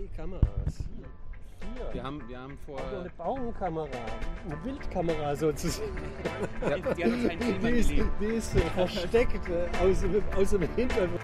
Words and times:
drei 0.00 0.08
Kameras. 0.16 0.84
Vier. 1.74 1.92
Wir 1.92 2.02
haben, 2.02 2.22
wir 2.28 2.38
haben 2.38 2.58
vor. 2.64 2.80
Also 2.80 2.96
eine 2.96 3.10
Baumkamera, 3.10 3.88
eine 4.46 4.56
Bildkamera 4.56 5.36
sozusagen. 5.36 5.90
Ja, 6.62 6.76
die, 6.76 6.82
die, 6.94 7.04
hat 7.04 7.62
die, 7.62 7.68
ist, 7.68 7.90
die 8.20 8.24
ist 8.26 8.58
versteckt 8.74 9.48
äh, 9.48 9.68
aus, 9.82 10.04
aus 10.36 10.50
dem 10.50 10.62
Hintergrund. 10.74 11.20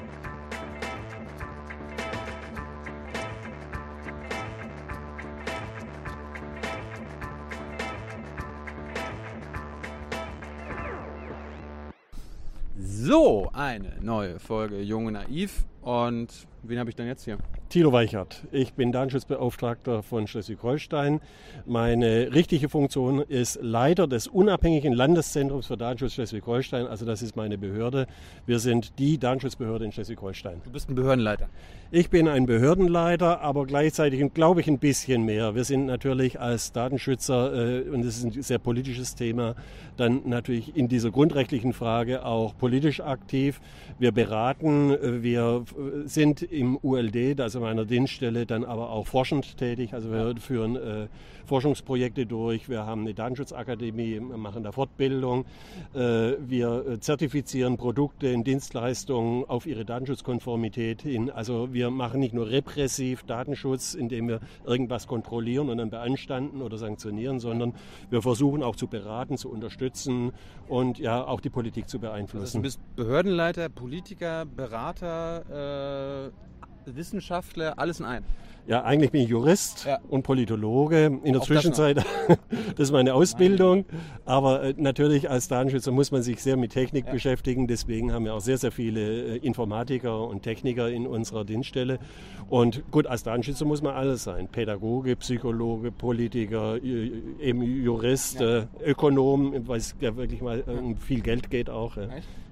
So, 12.79 13.48
eine 13.52 13.96
neue 14.00 14.38
Folge 14.38 14.80
Junge 14.82 15.12
Naiv. 15.12 15.64
Und 15.80 16.46
wen 16.62 16.79
habe 16.79 16.90
ich 16.90 16.96
denn 16.96 17.06
jetzt 17.06 17.24
hier? 17.24 17.38
Thilo 17.77 17.93
Weichert. 17.93 18.43
Ich 18.52 18.72
bin 18.72 18.90
Datenschutzbeauftragter 18.90 20.02
von 20.02 20.27
Schleswig-Holstein. 20.27 21.20
Meine 21.66 22.32
richtige 22.32 22.70
Funktion 22.70 23.20
ist 23.20 23.59
Leiter 23.60 24.06
des 24.06 24.28
unabhängigen 24.28 24.95
Landeszentrums 24.95 25.66
für 25.66 25.77
Datenschutz 25.77 26.15
Schleswig-Holstein. 26.15 26.87
Also 26.87 27.04
das 27.04 27.20
ist 27.20 27.37
meine 27.37 27.59
Behörde. 27.59 28.06
Wir 28.46 28.60
sind 28.60 28.98
die 28.98 29.18
Datenschutzbehörde 29.18 29.84
in 29.84 29.92
Schleswig-Holstein. 29.92 30.62
Du 30.65 30.70
bist 30.70 30.88
ein 30.88 30.95
Behördenleiter. 30.95 31.51
Ich 31.91 32.10
bin 32.10 32.27
ein 32.28 32.46
Behördenleiter, 32.46 33.42
aber 33.42 33.65
gleichzeitig, 33.65 34.32
glaube 34.34 34.60
ich, 34.60 34.68
ein 34.68 34.79
bisschen 34.79 35.24
mehr. 35.24 35.54
Wir 35.54 35.62
sind 35.62 35.87
natürlich 35.87 36.40
als 36.40 36.73
Datenschützer, 36.73 37.84
äh, 37.84 37.90
und 37.90 38.04
das 38.04 38.16
ist 38.16 38.24
ein 38.24 38.43
sehr 38.43 38.59
politisches 38.59 39.15
Thema, 39.15 39.54
dann 39.96 40.23
natürlich 40.24 40.74
in 40.77 40.88
dieser 40.88 41.10
grundrechtlichen 41.10 41.73
Frage 41.73 42.24
auch 42.24 42.56
politisch 42.56 43.01
aktiv. 43.01 43.60
Wir 44.01 44.10
beraten, 44.10 44.90
äh, 44.90 45.23
wir 45.23 45.65
sind 46.06 46.43
im 46.43 46.77
ULD, 46.82 47.40
also 47.40 47.60
meiner 47.66 47.84
Dienststelle, 47.84 48.47
dann 48.47 48.65
aber 48.65 48.91
auch 48.91 49.09
forschend 49.09 49.56
tätig. 49.56 49.93
Also 49.93 50.11
wir 50.12 50.37
führen 50.37 50.77
äh, 50.77 51.09
Forschungsprojekte 51.47 52.24
durch, 52.27 52.68
wir 52.68 52.87
haben 52.87 53.02
eine 53.02 53.15
Datenschutzakademie, 53.15 54.21
machen 54.21 54.63
da 54.63 54.71
Fortbildung, 54.71 55.46
äh, 55.95 56.35
wir 56.38 56.99
zertifizieren 57.01 57.77
Produkte 57.77 58.35
und 58.35 58.46
Dienstleistungen 58.46 59.45
auf 59.46 59.66
ihre 59.66 59.85
Datenschutzkonformität 59.85 61.02
hin. 61.02 61.29
Also 61.30 61.73
wir 61.73 61.90
machen 61.90 62.21
nicht 62.21 62.35
nur 62.35 62.49
repressiv 62.49 63.24
Datenschutz, 63.24 63.95
indem 63.95 64.28
wir 64.28 64.41
irgendwas 64.65 65.09
kontrollieren 65.09 65.69
und 65.69 65.78
dann 65.78 65.91
beanstanden 65.91 66.62
oder 66.62 66.78
sanktionieren, 66.78 67.41
sondern 67.41 67.75
wir 68.10 68.22
versuchen 68.22 68.62
auch 68.62 68.77
zu 68.77 68.87
beraten, 68.87 69.37
zu 69.37 69.50
unterstützen 69.50 70.33
und 70.69 71.00
ja 71.00 71.25
auch 71.27 71.41
die 71.41 71.50
Politik 71.50 71.88
zu 71.88 71.99
beeinflussen. 71.99 72.44
Also 72.44 72.59
du 72.59 72.62
bist 72.62 72.81
Behördenleiter, 72.94 73.69
Politiker, 73.69 74.44
Berater, 74.47 76.28
äh, 76.28 76.47
Wissenschaftler, 76.94 77.78
alles 77.78 78.00
in 78.00 78.06
einem. 78.06 78.25
Ja, 78.69 78.82
eigentlich 78.82 79.12
bin 79.12 79.22
ich 79.22 79.28
Jurist 79.28 79.84
ja. 79.84 80.00
und 80.09 80.25
Politologe. 80.25 81.20
In 81.22 81.32
der 81.32 81.41
Auch 81.41 81.47
Zwischenzeit, 81.47 81.98
das, 81.98 82.04
das, 82.76 82.88
ist 82.88 82.93
meine 82.93 83.15
Ausbildung. 83.15 83.84
Aber 84.25 84.65
äh, 84.65 84.75
natürlich 84.76 85.31
als 85.31 85.47
Datenschützer 85.47 85.93
muss 85.93 86.10
man 86.10 86.22
sich 86.22 86.43
sehr 86.43 86.56
mit 86.56 86.72
Technik 86.72 87.06
ja. 87.06 87.12
beschäftigen. 87.12 87.69
Deswegen 87.69 88.12
haben 88.12 88.25
wir 88.25 88.34
auch 88.34 88.41
sehr, 88.41 88.59
sehr 88.59 88.72
viele 88.72 89.00
äh, 89.00 89.37
Informatiker 89.37 90.26
und 90.26 90.43
Techniker 90.43 90.88
in 90.88 91.06
unserer 91.06 91.44
Dienststelle. 91.44 92.00
Und 92.48 92.91
gut, 92.91 93.06
als 93.06 93.22
Datenschützer 93.22 93.65
muss 93.65 93.82
man 93.82 93.94
alles 93.94 94.25
sein. 94.25 94.48
Pädagoge, 94.48 95.15
Psychologe, 95.15 95.93
Politiker, 95.93 96.82
eben 96.82 97.62
Jurist, 97.62 98.41
ja. 98.41 98.59
Äh, 98.59 98.66
Ökonom, 98.84 99.69
weil 99.69 99.78
es 99.78 99.94
ja 100.00 100.16
wirklich 100.16 100.43
mal 100.43 100.62
um 100.62 100.97
viel 100.97 101.21
Geld 101.21 101.50
geht 101.50 101.71
auch. 101.71 101.97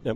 Ja. 0.04 0.14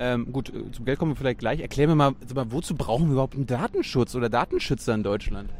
Ähm, 0.00 0.32
gut, 0.32 0.48
äh, 0.48 0.72
zum 0.72 0.86
Geld 0.86 0.98
kommen 0.98 1.12
wir 1.12 1.16
vielleicht 1.16 1.40
gleich. 1.40 1.60
Erklär 1.60 1.86
mir 1.86 1.94
mal, 1.94 2.14
mal, 2.34 2.50
wozu 2.50 2.74
brauchen 2.74 3.06
wir 3.06 3.12
überhaupt 3.12 3.34
einen 3.34 3.46
Datenschutz 3.46 4.14
oder 4.14 4.30
Datenschützer 4.30 4.94
in 4.94 5.02
Deutschland? 5.02 5.50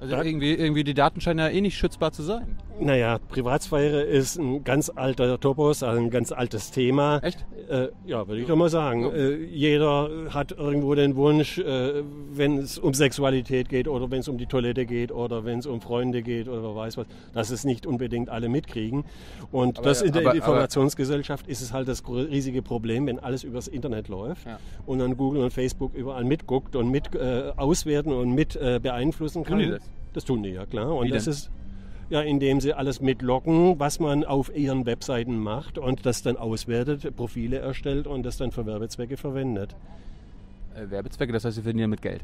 Also 0.00 0.16
irgendwie, 0.16 0.54
irgendwie 0.54 0.82
die 0.82 0.94
Daten 0.94 1.20
scheinen 1.20 1.40
ja 1.40 1.48
eh 1.48 1.60
nicht 1.60 1.76
schützbar 1.76 2.10
zu 2.10 2.22
sein. 2.22 2.56
Naja, 2.80 3.18
Privatsphäre 3.28 4.02
ist 4.02 4.38
ein 4.38 4.64
ganz 4.64 4.90
alter 4.90 5.38
Topos, 5.38 5.82
also 5.82 6.00
ein 6.00 6.10
ganz 6.10 6.32
altes 6.32 6.70
Thema. 6.70 7.18
Echt? 7.18 7.44
Äh, 7.68 7.88
ja, 8.06 8.26
würde 8.26 8.40
ich 8.40 8.46
doch 8.46 8.56
mal 8.56 8.68
sagen. 8.68 9.02
Ja. 9.02 9.12
Äh, 9.12 9.44
jeder 9.44 10.10
hat 10.30 10.52
irgendwo 10.52 10.94
den 10.94 11.16
Wunsch, 11.16 11.58
äh, 11.58 12.02
wenn 12.32 12.58
es 12.58 12.78
um 12.78 12.92
Sexualität 12.92 13.68
geht 13.68 13.88
oder 13.88 14.10
wenn 14.10 14.20
es 14.20 14.28
um 14.28 14.36
die 14.36 14.46
Toilette 14.46 14.84
geht 14.84 15.12
oder 15.12 15.44
wenn 15.44 15.60
es 15.60 15.66
um 15.66 15.80
Freunde 15.80 16.22
geht 16.22 16.48
oder 16.48 16.62
wer 16.62 16.74
weiß 16.74 16.96
was, 16.96 17.06
dass 17.32 17.50
es 17.50 17.64
nicht 17.64 17.86
unbedingt 17.86 18.28
alle 18.28 18.48
mitkriegen. 18.48 19.04
Und 19.50 19.78
aber, 19.78 19.88
das 19.88 20.02
in 20.02 20.12
der 20.12 20.22
aber, 20.22 20.34
Informationsgesellschaft 20.34 21.44
aber, 21.44 21.52
ist 21.52 21.62
es 21.62 21.72
halt 21.72 21.88
das 21.88 22.02
riesige 22.08 22.62
Problem, 22.62 23.06
wenn 23.06 23.18
alles 23.18 23.44
übers 23.44 23.68
Internet 23.68 24.08
läuft 24.08 24.46
ja. 24.46 24.58
und 24.86 24.98
dann 24.98 25.16
Google 25.16 25.44
und 25.44 25.52
Facebook 25.52 25.94
überall 25.94 26.24
mitguckt 26.24 26.74
und 26.76 26.90
mit 26.90 27.14
äh, 27.14 27.52
auswerten 27.56 28.12
und 28.12 28.34
mit 28.34 28.56
äh, 28.56 28.80
beeinflussen 28.82 29.44
kann. 29.44 29.58
Tun 29.58 29.66
die 29.66 29.70
das? 29.70 29.82
Das 30.12 30.24
tun 30.24 30.42
die 30.42 30.50
ja, 30.50 30.66
klar. 30.66 30.94
Und 30.94 31.06
Wie 31.06 31.10
das 31.10 31.24
denn? 31.24 31.32
ist 31.32 31.50
ja, 32.12 32.20
indem 32.20 32.60
sie 32.60 32.74
alles 32.74 33.00
mitlocken, 33.00 33.80
was 33.80 33.98
man 33.98 34.22
auf 34.22 34.54
ihren 34.54 34.84
Webseiten 34.84 35.38
macht 35.38 35.78
und 35.78 36.04
das 36.04 36.20
dann 36.20 36.36
auswertet, 36.36 37.16
Profile 37.16 37.56
erstellt 37.56 38.06
und 38.06 38.22
das 38.22 38.36
dann 38.36 38.52
für 38.52 38.66
Werbezwecke 38.66 39.16
verwendet. 39.16 39.74
Äh, 40.74 40.90
Werbezwecke, 40.90 41.32
das 41.32 41.46
heißt, 41.46 41.56
sie 41.56 41.62
verdienen 41.62 41.88
mit 41.88 42.02
Geld. 42.02 42.20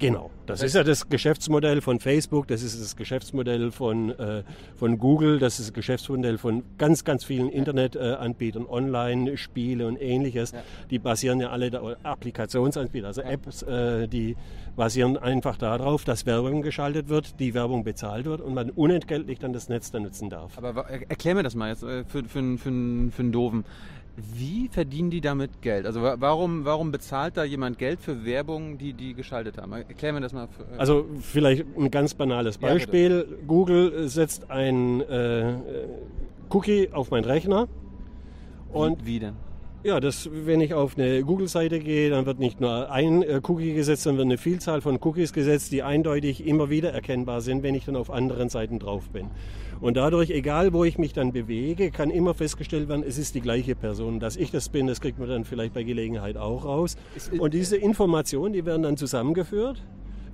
Genau, 0.00 0.30
das 0.46 0.60
ist 0.62 0.74
ja 0.74 0.82
das 0.82 1.08
Geschäftsmodell 1.08 1.80
von 1.80 2.00
Facebook, 2.00 2.48
das 2.48 2.62
ist 2.62 2.80
das 2.80 2.96
Geschäftsmodell 2.96 3.70
von, 3.70 4.10
äh, 4.10 4.42
von 4.74 4.98
Google, 4.98 5.38
das 5.38 5.60
ist 5.60 5.68
das 5.68 5.72
Geschäftsmodell 5.72 6.36
von 6.36 6.64
ganz, 6.78 7.04
ganz 7.04 7.24
vielen 7.24 7.48
Internetanbietern, 7.48 8.66
Online-Spiele 8.66 9.86
und 9.86 9.96
ähnliches. 10.00 10.50
Ja. 10.50 10.62
Die 10.90 10.98
basieren 10.98 11.40
ja 11.40 11.50
alle, 11.50 11.70
da, 11.70 11.80
Applikationsanbieter, 12.02 13.06
also 13.06 13.22
Apps, 13.22 13.62
äh, 13.62 14.08
die 14.08 14.36
basieren 14.74 15.16
einfach 15.16 15.56
darauf, 15.56 16.04
dass 16.04 16.26
Werbung 16.26 16.62
geschaltet 16.62 17.08
wird, 17.08 17.38
die 17.38 17.54
Werbung 17.54 17.84
bezahlt 17.84 18.24
wird 18.24 18.40
und 18.40 18.52
man 18.52 18.70
unentgeltlich 18.70 19.38
dann 19.38 19.52
das 19.52 19.68
Netz 19.68 19.92
dann 19.92 20.02
nutzen 20.02 20.28
darf. 20.28 20.58
Aber 20.58 20.90
erklär 20.90 21.36
mir 21.36 21.44
das 21.44 21.54
mal 21.54 21.68
jetzt 21.68 21.84
äh, 21.84 22.04
für, 22.04 22.24
für, 22.24 22.58
für, 22.58 22.58
für 22.58 22.70
einen 22.70 23.32
Doofen. 23.32 23.64
Wie 24.16 24.68
verdienen 24.68 25.10
die 25.10 25.20
damit 25.20 25.60
Geld? 25.60 25.86
Also 25.86 26.00
warum, 26.02 26.64
warum 26.64 26.92
bezahlt 26.92 27.36
da 27.36 27.42
jemand 27.42 27.78
Geld 27.78 28.00
für 28.00 28.24
Werbung, 28.24 28.78
die 28.78 28.92
die 28.92 29.14
geschaltet 29.14 29.58
haben? 29.58 29.72
Erklär 29.72 30.12
mir 30.12 30.20
das 30.20 30.32
mal. 30.32 30.46
Für, 30.46 30.62
äh 30.62 30.78
also 30.78 31.06
vielleicht 31.20 31.64
ein 31.76 31.90
ganz 31.90 32.14
banales 32.14 32.58
Beispiel. 32.58 33.26
Ja, 33.28 33.36
Google 33.46 34.08
setzt 34.08 34.50
ein 34.50 35.00
äh, 35.00 35.54
Cookie 36.48 36.90
auf 36.92 37.10
meinen 37.10 37.24
Rechner. 37.24 37.66
Und 38.72 39.04
wie 39.04 39.18
denn? 39.18 39.34
Ja, 39.84 40.00
das, 40.00 40.30
wenn 40.32 40.62
ich 40.62 40.72
auf 40.72 40.96
eine 40.96 41.22
Google-Seite 41.22 41.78
gehe, 41.78 42.08
dann 42.08 42.24
wird 42.24 42.38
nicht 42.38 42.58
nur 42.58 42.90
ein 42.90 43.22
äh, 43.22 43.42
Cookie 43.46 43.74
gesetzt, 43.74 44.04
sondern 44.04 44.20
wird 44.20 44.26
eine 44.28 44.38
Vielzahl 44.38 44.80
von 44.80 44.98
Cookies 45.02 45.34
gesetzt, 45.34 45.72
die 45.72 45.82
eindeutig 45.82 46.46
immer 46.46 46.70
wieder 46.70 46.94
erkennbar 46.94 47.42
sind, 47.42 47.62
wenn 47.62 47.74
ich 47.74 47.84
dann 47.84 47.94
auf 47.94 48.10
anderen 48.10 48.48
Seiten 48.48 48.78
drauf 48.78 49.10
bin. 49.10 49.26
Und 49.82 49.98
dadurch, 49.98 50.30
egal 50.30 50.72
wo 50.72 50.84
ich 50.84 50.96
mich 50.96 51.12
dann 51.12 51.32
bewege, 51.32 51.90
kann 51.90 52.08
immer 52.08 52.32
festgestellt 52.32 52.88
werden, 52.88 53.04
es 53.06 53.18
ist 53.18 53.34
die 53.34 53.42
gleiche 53.42 53.74
Person. 53.74 54.20
Dass 54.20 54.36
ich 54.36 54.50
das 54.50 54.70
bin, 54.70 54.86
das 54.86 55.02
kriegt 55.02 55.18
man 55.18 55.28
dann 55.28 55.44
vielleicht 55.44 55.74
bei 55.74 55.82
Gelegenheit 55.82 56.38
auch 56.38 56.64
raus. 56.64 56.96
Und 57.38 57.52
diese 57.52 57.76
Informationen, 57.76 58.54
die 58.54 58.64
werden 58.64 58.84
dann 58.84 58.96
zusammengeführt 58.96 59.82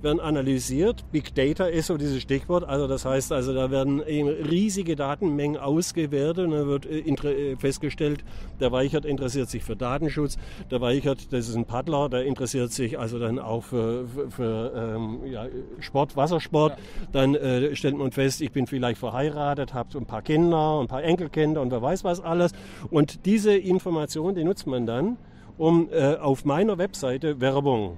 werden 0.03 0.19
analysiert. 0.19 1.03
Big 1.11 1.33
Data 1.35 1.65
ist 1.65 1.87
so 1.87 1.97
dieses 1.97 2.21
Stichwort. 2.21 2.63
Also 2.63 2.87
das 2.87 3.05
heißt, 3.05 3.31
also 3.31 3.53
da 3.53 3.71
werden 3.71 4.05
eben 4.05 4.29
riesige 4.29 4.95
Datenmengen 4.95 5.57
ausgewertet 5.57 6.45
und 6.45 6.51
dann 6.51 6.67
wird 6.67 6.85
äh, 6.85 6.99
äh, 6.99 7.55
festgestellt, 7.55 8.23
der 8.59 8.71
Weichert 8.71 9.05
interessiert 9.05 9.49
sich 9.49 9.63
für 9.63 9.75
Datenschutz. 9.75 10.37
Der 10.69 10.81
Weichert, 10.81 11.31
das 11.33 11.49
ist 11.49 11.55
ein 11.55 11.65
Paddler, 11.65 12.09
der 12.09 12.25
interessiert 12.25 12.71
sich 12.71 12.99
also 12.99 13.19
dann 13.19 13.39
auch 13.39 13.63
für, 13.63 14.07
für, 14.07 14.31
für 14.31 14.95
ähm, 14.95 15.19
ja, 15.25 15.45
Sport, 15.79 16.15
Wassersport. 16.15 16.73
Ja. 16.73 17.07
Dann 17.11 17.35
äh, 17.35 17.75
stellt 17.75 17.97
man 17.97 18.11
fest, 18.11 18.41
ich 18.41 18.51
bin 18.51 18.67
vielleicht 18.67 18.99
verheiratet, 18.99 19.73
habe 19.73 19.97
ein 19.97 20.05
paar 20.05 20.21
Kinder, 20.21 20.79
ein 20.81 20.87
paar 20.87 21.03
Enkelkinder 21.03 21.61
und 21.61 21.71
wer 21.71 21.81
weiß 21.81 22.03
was 22.03 22.19
alles. 22.21 22.51
Und 22.89 23.25
diese 23.25 23.55
Information, 23.55 24.35
die 24.35 24.43
nutzt 24.43 24.67
man 24.67 24.85
dann, 24.85 25.17
um 25.57 25.89
äh, 25.91 26.15
auf 26.15 26.45
meiner 26.45 26.77
Webseite 26.77 27.39
Werbung 27.41 27.97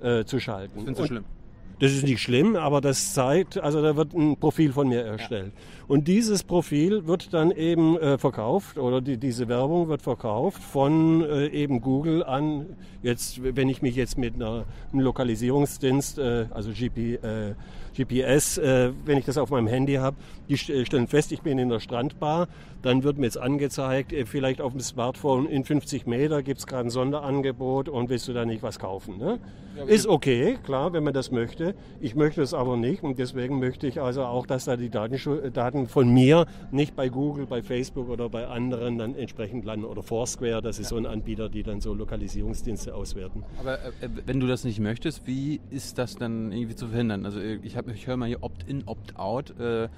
äh, 0.00 0.24
zu 0.24 0.40
schalten. 0.40 0.84
Das 0.86 0.96
so 0.96 1.06
schlimm. 1.06 1.24
Das 1.80 1.92
ist 1.92 2.04
nicht 2.04 2.20
schlimm, 2.20 2.54
aber 2.56 2.80
das 2.80 3.14
zeigt, 3.14 3.58
also 3.58 3.82
da 3.82 3.96
wird 3.96 4.14
ein 4.14 4.36
Profil 4.36 4.72
von 4.72 4.88
mir 4.88 5.02
erstellt. 5.02 5.52
Ja. 5.54 5.84
Und 5.88 6.08
dieses 6.08 6.44
Profil 6.44 7.06
wird 7.06 7.34
dann 7.34 7.50
eben 7.50 7.98
äh, 7.98 8.16
verkauft 8.16 8.78
oder 8.78 9.00
die, 9.00 9.16
diese 9.16 9.48
Werbung 9.48 9.88
wird 9.88 10.02
verkauft 10.02 10.62
von 10.62 11.22
äh, 11.22 11.46
eben 11.48 11.80
Google 11.80 12.22
an, 12.22 12.66
jetzt, 13.02 13.40
wenn 13.42 13.68
ich 13.68 13.82
mich 13.82 13.96
jetzt 13.96 14.16
mit 14.16 14.34
einer, 14.34 14.64
einem 14.92 15.00
Lokalisierungsdienst, 15.00 16.18
äh, 16.18 16.46
also 16.50 16.70
GP, 16.70 17.18
äh, 17.22 17.54
GPS, 17.96 18.58
äh, 18.58 18.92
wenn 19.04 19.18
ich 19.18 19.24
das 19.24 19.38
auf 19.38 19.50
meinem 19.50 19.68
Handy 19.68 19.94
habe, 19.94 20.16
die 20.48 20.58
stellen 20.58 21.06
fest, 21.06 21.32
ich 21.32 21.42
bin 21.42 21.58
in 21.58 21.68
der 21.68 21.80
Strandbar, 21.80 22.48
dann 22.82 23.02
wird 23.02 23.18
mir 23.18 23.26
jetzt 23.26 23.38
angezeigt, 23.38 24.12
äh, 24.12 24.26
vielleicht 24.26 24.60
auf 24.60 24.72
dem 24.72 24.80
Smartphone 24.80 25.46
in 25.46 25.64
50 25.64 26.06
Meter 26.06 26.42
gibt 26.42 26.60
es 26.60 26.66
gerade 26.66 26.88
ein 26.88 26.90
Sonderangebot 26.90 27.88
und 27.88 28.10
willst 28.10 28.28
du 28.28 28.32
da 28.32 28.44
nicht 28.44 28.62
was 28.62 28.78
kaufen. 28.78 29.18
Ne? 29.18 29.38
Ja, 29.76 29.84
ist 29.84 30.06
okay, 30.06 30.58
klar, 30.64 30.92
wenn 30.92 31.04
man 31.04 31.14
das 31.14 31.30
möchte 31.30 31.63
möchte. 31.64 31.74
Ich 32.00 32.14
möchte 32.14 32.42
es 32.42 32.54
aber 32.54 32.76
nicht 32.76 33.02
und 33.02 33.18
deswegen 33.18 33.58
möchte 33.58 33.86
ich 33.86 34.00
also 34.00 34.24
auch, 34.24 34.46
dass 34.46 34.64
da 34.64 34.76
die 34.76 34.90
Daten 34.90 35.88
von 35.88 36.08
mir 36.12 36.46
nicht 36.70 36.96
bei 36.96 37.08
Google, 37.08 37.46
bei 37.46 37.62
Facebook 37.62 38.08
oder 38.08 38.28
bei 38.28 38.46
anderen 38.46 38.98
dann 38.98 39.14
entsprechend 39.14 39.64
landen 39.64 39.84
oder 39.84 40.02
Foursquare, 40.02 40.62
das 40.62 40.78
ist 40.78 40.86
ja. 40.86 40.90
so 40.90 40.96
ein 40.96 41.06
Anbieter, 41.06 41.48
die 41.48 41.62
dann 41.62 41.80
so 41.80 41.94
Lokalisierungsdienste 41.94 42.94
auswerten. 42.94 43.42
Aber 43.60 43.74
äh, 43.74 44.08
wenn 44.26 44.40
du 44.40 44.46
das 44.46 44.64
nicht 44.64 44.80
möchtest, 44.80 45.26
wie 45.26 45.60
ist 45.70 45.98
das 45.98 46.16
dann 46.16 46.52
irgendwie 46.52 46.74
zu 46.74 46.88
verhindern? 46.88 47.24
Also 47.24 47.40
äh, 47.40 47.58
ich, 47.62 47.76
ich 47.76 48.06
höre 48.06 48.16
mal 48.16 48.28
hier 48.28 48.42
Opt-in, 48.42 48.84
Opt-out. 48.86 49.58
Äh, 49.58 49.88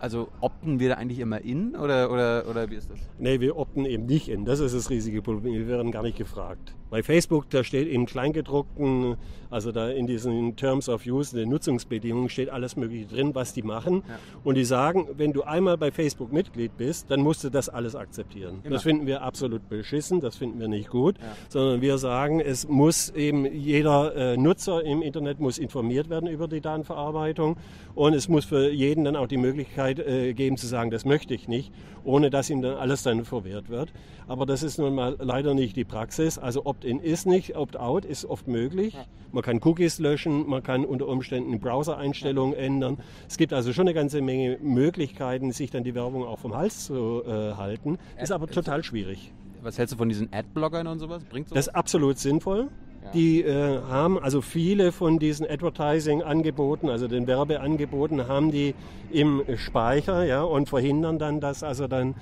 also 0.00 0.28
opten 0.40 0.80
wir 0.80 0.90
da 0.90 0.94
eigentlich 0.96 1.18
immer 1.18 1.40
in 1.40 1.76
oder, 1.76 2.10
oder, 2.10 2.44
oder 2.48 2.70
wie 2.70 2.76
ist 2.76 2.90
das? 2.90 2.98
Nee, 3.18 3.40
wir 3.40 3.56
opten 3.56 3.84
eben 3.84 4.06
nicht 4.06 4.28
in. 4.28 4.44
Das 4.44 4.60
ist 4.60 4.74
das 4.74 4.90
riesige 4.90 5.22
Problem. 5.22 5.54
Wir 5.54 5.68
werden 5.68 5.90
gar 5.90 6.02
nicht 6.02 6.18
gefragt. 6.18 6.74
Bei 6.88 7.02
Facebook, 7.02 7.50
da 7.50 7.64
steht 7.64 7.88
im 7.88 8.06
Kleingedruckten, 8.06 9.16
also 9.50 9.72
da 9.72 9.88
in 9.90 10.06
diesen 10.06 10.54
Terms 10.54 10.88
of 10.88 11.04
Use, 11.04 11.32
in 11.32 11.42
den 11.42 11.50
Nutzungsbedingungen, 11.50 12.28
steht 12.28 12.48
alles 12.48 12.76
Mögliche 12.76 13.06
drin, 13.06 13.34
was 13.34 13.52
die 13.52 13.62
machen. 13.62 14.04
Ja. 14.06 14.18
Und 14.44 14.54
die 14.54 14.64
sagen, 14.64 15.08
wenn 15.16 15.32
du 15.32 15.42
einmal 15.42 15.76
bei 15.78 15.90
Facebook 15.90 16.32
Mitglied 16.32 16.76
bist, 16.76 17.10
dann 17.10 17.22
musst 17.22 17.42
du 17.42 17.50
das 17.50 17.68
alles 17.68 17.96
akzeptieren. 17.96 18.60
Immer. 18.62 18.74
Das 18.74 18.84
finden 18.84 19.06
wir 19.06 19.22
absolut 19.22 19.68
beschissen, 19.68 20.20
das 20.20 20.36
finden 20.36 20.60
wir 20.60 20.68
nicht 20.68 20.88
gut, 20.88 21.18
ja. 21.18 21.24
sondern 21.48 21.80
wir 21.80 21.98
sagen, 21.98 22.38
es 22.38 22.68
muss 22.68 23.10
eben 23.10 23.46
jeder 23.52 24.14
äh, 24.14 24.36
Nutzer 24.36 24.84
im 24.84 25.02
Internet 25.02 25.40
muss 25.40 25.58
informiert 25.58 26.08
werden 26.08 26.28
über 26.28 26.46
die 26.46 26.60
Datenverarbeitung 26.60 27.56
und 27.96 28.14
es 28.14 28.28
muss 28.28 28.44
für 28.44 28.70
jeden 28.70 29.04
dann 29.04 29.16
auch 29.16 29.26
die 29.26 29.38
Möglichkeit 29.38 29.85
äh, 29.92 30.34
geben 30.34 30.56
zu 30.56 30.66
sagen, 30.66 30.90
das 30.90 31.04
möchte 31.04 31.34
ich 31.34 31.48
nicht, 31.48 31.72
ohne 32.04 32.30
dass 32.30 32.50
ihm 32.50 32.62
dann 32.62 32.76
alles 32.76 33.02
dann 33.02 33.24
verwehrt 33.24 33.68
wird. 33.68 33.92
Aber 34.28 34.46
das 34.46 34.62
ist 34.62 34.78
nun 34.78 34.94
mal 34.94 35.16
leider 35.18 35.54
nicht 35.54 35.76
die 35.76 35.84
Praxis. 35.84 36.38
Also 36.38 36.66
Opt-in 36.66 37.00
ist 37.00 37.26
nicht, 37.26 37.56
Opt-out 37.56 38.04
ist 38.04 38.24
oft 38.24 38.48
möglich. 38.48 38.96
Man 39.32 39.42
kann 39.42 39.60
Cookies 39.62 39.98
löschen, 39.98 40.48
man 40.48 40.62
kann 40.62 40.84
unter 40.84 41.08
Umständen 41.08 41.58
Browser-Einstellungen 41.60 42.54
ändern. 42.54 42.98
Es 43.28 43.36
gibt 43.36 43.52
also 43.52 43.72
schon 43.72 43.86
eine 43.86 43.94
ganze 43.94 44.22
Menge 44.22 44.58
Möglichkeiten, 44.62 45.52
sich 45.52 45.70
dann 45.70 45.84
die 45.84 45.94
Werbung 45.94 46.24
auch 46.24 46.38
vom 46.38 46.56
Hals 46.56 46.86
zu 46.86 47.22
äh, 47.24 47.54
halten. 47.54 47.98
Ist 48.20 48.32
aber 48.32 48.46
total 48.46 48.82
schwierig. 48.82 49.32
Was 49.62 49.78
hältst 49.78 49.94
du 49.94 49.98
von 49.98 50.08
diesen 50.08 50.32
Adbloggern 50.32 50.86
und 50.86 51.00
sowas? 51.00 51.24
Bringt 51.24 51.48
sowas? 51.48 51.64
Das 51.64 51.66
ist 51.66 51.74
absolut 51.74 52.18
sinnvoll. 52.18 52.68
Die 53.14 53.42
äh, 53.42 53.80
haben 53.88 54.18
also 54.18 54.40
viele 54.40 54.92
von 54.92 55.18
diesen 55.18 55.48
Advertising-Angeboten, 55.48 56.88
also 56.88 57.08
den 57.08 57.26
Werbeangeboten, 57.26 58.28
haben 58.28 58.50
die 58.50 58.74
im 59.10 59.42
Speicher 59.56 60.24
ja, 60.24 60.42
und 60.42 60.68
verhindern 60.68 61.18
dann, 61.18 61.40
dass 61.40 61.62
also 61.62 61.86
dann 61.86 62.14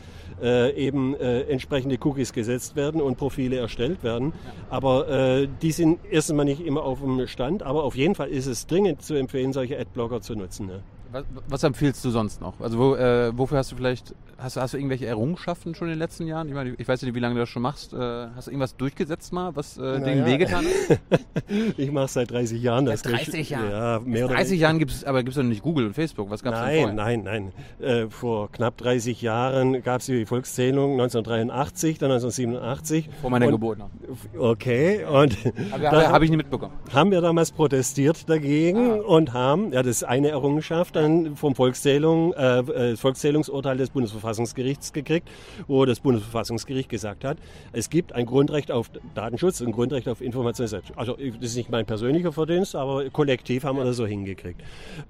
äh, 0.43 0.73
eben 0.75 1.15
äh, 1.15 1.43
entsprechende 1.43 1.99
Cookies 2.03 2.33
gesetzt 2.33 2.77
werden 2.77 3.01
und 3.01 3.17
Profile 3.17 3.57
erstellt 3.57 4.03
werden. 4.03 4.33
Ja. 4.33 4.53
Aber 4.71 5.09
äh, 5.09 5.49
die 5.63 5.73
sind 5.73 6.01
erst 6.11 6.31
einmal 6.31 6.45
nicht 6.45 6.65
immer 6.65 6.83
auf 6.83 7.01
dem 7.01 7.27
Stand, 7.27 7.63
aber 7.63 7.85
auf 7.85 7.97
jeden 7.97 8.15
Fall 8.15 8.29
ist 8.29 8.47
es 8.47 8.67
dringend 8.67 9.03
zu 9.03 9.15
empfehlen, 9.15 9.53
solche 9.53 9.79
Adblocker 9.79 10.21
zu 10.21 10.35
nutzen. 10.35 10.67
Ne? 10.67 10.83
Was, 11.13 11.25
was, 11.49 11.63
empfiehlst 11.63 12.05
du 12.05 12.11
sonst 12.11 12.41
noch? 12.41 12.61
Also 12.61 12.79
wo, 12.79 12.95
äh, 12.97 13.37
wofür 13.37 13.59
hast 13.59 13.73
du 13.73 13.77
vielleicht, 13.77 14.15
hast, 14.39 14.57
hast 14.57 14.75
du 14.75 14.79
irgendwelche 14.79 15.07
Errungenschaften 15.07 15.75
schon 15.75 15.89
in 15.89 15.95
den 15.95 15.99
letzten 15.99 16.27
Jahren? 16.27 16.49
Ich 16.49 16.55
meine, 16.55 16.75
ich 16.77 16.89
weiß 16.89 17.03
nicht, 17.03 17.15
wie 17.15 17.21
lange 17.21 17.35
du 17.35 17.41
das 17.41 17.49
schon 17.49 17.63
machst. 17.63 17.93
Äh, 17.93 17.97
hast 18.35 18.47
du 18.47 18.51
irgendwas 18.51 18.77
durchgesetzt 18.77 19.33
mal, 19.33 19.55
was 19.55 19.79
äh, 19.79 20.01
denen 20.01 20.27
wehgetan 20.27 20.65
hat? 20.65 21.21
ich 21.77 21.93
mache 21.93 22.09
seit 22.09 22.31
30 22.31 22.61
Jahren 22.61 22.87
das. 22.87 23.01
Seit 23.01 23.13
30 23.13 23.51
Jahren? 23.51 23.71
Ja, 23.71 24.01
mehr 24.05 24.27
oder 24.27 24.35
30 24.35 24.59
Jahren 24.59 24.79
gibt 24.79 24.91
es, 24.91 25.05
aber 25.05 25.19
gibt 25.23 25.31
es 25.31 25.37
doch 25.37 25.49
nicht 25.49 25.63
Google 25.63 25.87
und 25.87 25.95
Facebook. 25.95 26.31
Was 26.31 26.43
gab 26.43 26.55
es 26.55 26.61
Nein, 26.61 26.95
nein, 26.95 27.23
nein. 27.23 27.53
Äh, 27.81 28.09
vor 28.09 28.51
knapp 28.51 28.77
30 28.79 29.23
Jahren 29.23 29.83
gab 29.83 30.01
es 30.01 30.07
die 30.07 30.27
Volkszählung 30.27 30.93
1983, 30.93 31.99
dann 31.99 32.11
1987. 32.11 33.09
Vor 33.21 33.31
meiner 33.31 33.49
Geburt 33.49 33.79
noch. 33.79 33.91
Okay, 34.37 35.05
und 35.05 35.37
habe 35.73 36.09
hab 36.09 36.23
ich 36.23 36.31
nicht 36.31 36.39
mitbekommen. 36.39 36.73
Haben 36.93 37.11
wir 37.11 37.21
damals 37.21 37.53
protestiert 37.53 38.29
dagegen 38.29 38.91
ah. 38.91 39.07
und 39.07 39.33
haben, 39.33 39.73
ja, 39.73 39.83
das 39.83 39.97
ist 39.97 40.05
eine 40.05 40.29
Errungenschaft, 40.29 40.97
dann 40.97 41.04
vom 41.37 41.55
Volkszählung, 41.55 42.33
äh, 42.35 42.59
äh, 42.59 42.97
Volkszählungsurteil 42.97 43.77
des 43.77 43.91
Bundesverfassungsgerichts 43.91 44.93
gekriegt, 44.93 45.29
wo 45.67 45.85
das 45.85 46.01
Bundesverfassungsgericht 46.01 46.89
gesagt 46.89 47.25
hat, 47.25 47.39
es 47.73 47.91
gibt 47.91 48.13
ein 48.13 48.27
Grundrecht 48.27 48.71
auf 48.71 48.91
Datenschutz, 49.15 49.61
ein 49.61 49.73
Grundrecht 49.73 50.09
auf 50.09 50.21
Informationssicherheit. 50.21 50.97
Also 50.97 51.17
das 51.17 51.51
ist 51.51 51.57
nicht 51.57 51.71
mein 51.71 51.87
persönlicher 51.87 52.33
Verdienst, 52.33 52.75
aber 52.75 53.09
kollektiv 53.11 53.65
haben 53.65 53.79
wir 53.79 53.85
das 53.85 53.97
so 53.97 54.07
hingekriegt. 54.07 54.61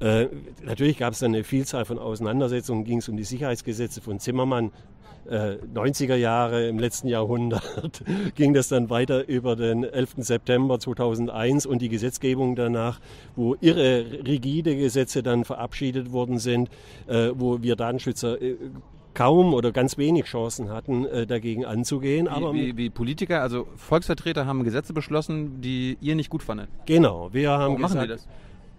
Äh, 0.00 0.26
natürlich 0.64 0.99
gab 0.99 1.12
es 1.12 1.20
dann 1.20 1.35
eine 1.35 1.44
Vielzahl 1.44 1.85
von 1.85 1.99
Auseinandersetzungen, 1.99 2.85
ging 2.85 2.99
es 2.99 3.08
um 3.08 3.17
die 3.17 3.25
Sicherheitsgesetze 3.25 4.00
von 4.00 4.20
Zimmermann, 4.20 4.70
90er 5.26 6.14
äh, 6.14 6.20
Jahre 6.20 6.69
im 6.69 6.79
letzten 6.79 7.08
Jahrhundert 7.08 8.05
ging 8.35 8.52
das 8.52 8.69
dann 8.69 8.91
weiter 8.91 9.26
über 9.26 9.56
den 9.56 9.85
11. 9.85 10.17
September 10.19 10.79
2001 10.79 11.67
und 11.67 11.81
die 11.81 11.88
Gesetzgebung 11.88 12.56
danach, 12.56 13.00
wo 13.35 13.56
irre 13.61 14.05
rigide 14.26 14.76
Gesetze 14.76 15.23
dann 15.23 15.44
verabschiedet 15.75 16.12
worden 16.12 16.38
sind, 16.38 16.71
äh, 17.06 17.31
wo 17.35 17.62
wir 17.62 17.76
Datenschützer 17.76 18.41
äh, 18.41 18.56
kaum 19.12 19.55
oder 19.55 19.71
ganz 19.71 19.97
wenig 19.97 20.25
Chancen 20.25 20.71
hatten, 20.71 21.06
dagegen 21.29 21.65
anzugehen. 21.65 22.26
Wie, 22.26 22.53
wie, 22.53 22.76
wie, 22.76 22.91
Politiker, 22.91 23.43
also 23.43 23.69
Volksvertreter 23.76 24.44
haben 24.44 24.65
Gesetze 24.65 24.93
beschlossen, 24.93 25.61
die 25.61 25.97
ihr 26.00 26.17
nicht 26.17 26.31
gut 26.31 26.43
fandet. 26.43 26.69
Genau, 26.87 27.32
wir 27.32 27.53
haben 27.53 27.61
Warum 27.61 27.76
gesagt, 27.76 27.94
machen 27.94 28.09
die 28.09 28.12
das? 28.15 28.26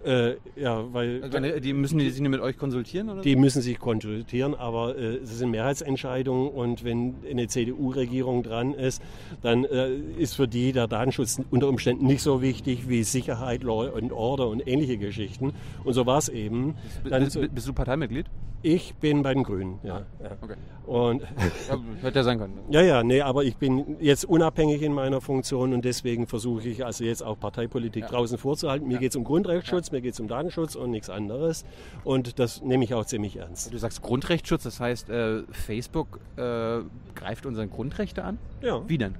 Äh, 0.03 0.35
ja, 0.55 0.93
weil 0.93 1.23
also 1.23 1.39
die 1.59 1.73
müssen 1.73 1.97
die 1.97 2.09
sich 2.09 2.21
mit 2.21 2.39
euch 2.39 2.57
konsultieren? 2.57 3.09
Oder? 3.09 3.21
Die 3.21 3.35
müssen 3.35 3.61
sich 3.61 3.79
konsultieren, 3.79 4.53
aber 4.53 4.95
äh, 4.97 5.15
es 5.17 5.37
sind 5.37 5.51
Mehrheitsentscheidungen 5.51 6.49
und 6.49 6.83
wenn 6.83 7.15
eine 7.29 7.47
CDU-Regierung 7.47 8.43
dran 8.43 8.73
ist, 8.73 9.01
dann 9.41 9.63
äh, 9.65 9.95
ist 10.17 10.35
für 10.35 10.47
die 10.47 10.73
der 10.73 10.87
Datenschutz 10.87 11.41
unter 11.49 11.67
Umständen 11.67 12.05
nicht 12.05 12.21
so 12.21 12.41
wichtig 12.41 12.87
wie 12.87 13.03
Sicherheit, 13.03 13.63
Law 13.63 13.95
and 13.95 14.11
Order 14.11 14.47
und 14.47 14.67
ähnliche 14.67 14.97
Geschichten. 14.97 15.53
Und 15.83 15.93
so 15.93 16.05
war 16.05 16.19
es 16.19 16.29
eben. 16.29 16.75
Bist, 17.03 17.33
bist, 17.33 17.55
bist, 17.55 17.67
du 17.67 17.73
Parteimitglied? 17.73 18.27
Ich 18.61 18.95
bin 18.95 19.21
bei 19.21 19.31
den 19.31 19.43
Grünen, 19.43 19.79
ja. 19.83 20.07
ja. 20.19 20.31
Okay. 20.41 20.55
Und 20.87 21.21
ja, 21.21 21.77
hätte 22.01 22.19
ja 22.19 22.23
sein 22.23 22.39
können. 22.39 22.59
Ja, 22.71 22.81
ja, 22.81 23.03
nee, 23.03 23.21
aber 23.21 23.43
ich 23.43 23.57
bin 23.57 23.97
jetzt 23.99 24.25
unabhängig 24.25 24.81
in 24.81 24.91
meiner 24.91 25.21
Funktion 25.21 25.71
und 25.73 25.85
deswegen 25.85 26.25
versuche 26.25 26.67
ich 26.67 26.83
also 26.83 27.03
jetzt 27.03 27.21
auch 27.21 27.39
Parteipolitik 27.39 28.03
ja. 28.03 28.09
draußen 28.09 28.39
vorzuhalten. 28.39 28.87
Mir 28.87 28.95
ja. 28.95 29.01
geht 29.01 29.11
es 29.11 29.15
um 29.15 29.23
Grundrechtsschutz, 29.23 29.91
mir 29.95 30.01
geht 30.01 30.13
es 30.13 30.19
um 30.19 30.27
Datenschutz 30.27 30.75
und 30.75 30.91
nichts 30.91 31.09
anderes. 31.09 31.65
Und 32.03 32.39
das 32.39 32.61
nehme 32.61 32.83
ich 32.83 32.93
auch 32.93 33.05
ziemlich 33.05 33.37
ernst. 33.37 33.73
Du 33.73 33.77
sagst 33.77 34.01
Grundrechtsschutz, 34.01 34.63
das 34.63 34.79
heißt, 34.79 35.09
äh, 35.09 35.43
Facebook 35.51 36.19
äh, 36.35 36.79
greift 37.15 37.45
unsere 37.45 37.67
Grundrechte 37.67 38.23
an? 38.23 38.37
Ja. 38.61 38.81
Wie 38.87 38.97
denn? 38.97 39.15